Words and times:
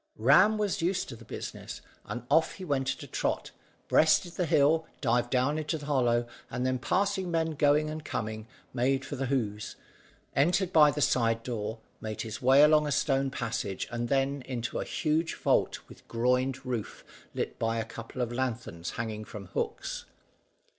Ram 0.17 0.57
was 0.57 0.81
used 0.81 1.09
to 1.09 1.15
the 1.15 1.23
business, 1.25 1.79
and 2.05 2.21
he 2.55 2.65
went 2.65 2.89
off 2.89 2.97
at 2.97 3.03
a 3.03 3.07
trot, 3.07 3.51
breasted 3.87 4.31
the 4.33 4.47
hill, 4.47 4.87
dived 4.99 5.29
down 5.29 5.59
into 5.59 5.77
the 5.77 5.85
hollow, 5.85 6.25
and 6.49 6.65
then 6.65 6.79
passing 6.79 7.29
men 7.29 7.51
going 7.51 7.87
and 7.87 8.03
coming, 8.03 8.47
made 8.73 9.05
for 9.05 9.15
the 9.15 9.27
Hoze, 9.27 9.75
entered 10.35 10.73
by 10.73 10.89
the 10.89 11.01
side 11.01 11.43
door, 11.43 11.77
made 11.99 12.21
his 12.23 12.41
way 12.41 12.63
along 12.63 12.87
a 12.87 12.91
stone 12.91 13.29
passage, 13.29 13.87
and 13.91 14.09
then 14.09 14.39
down 14.39 14.49
into 14.49 14.79
a 14.79 14.85
huge 14.85 15.35
vault 15.35 15.77
with 15.87 16.07
groined 16.07 16.65
roof 16.65 17.05
lit 17.35 17.59
by 17.59 17.77
a 17.77 17.85
couple 17.85 18.23
of 18.23 18.31
lanthorns 18.31 18.93
hanging 18.97 19.23
from 19.23 19.45
hooks. 19.49 20.05